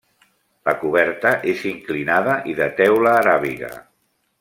[0.69, 3.75] La coberta és inclinada i de teula aràbiga.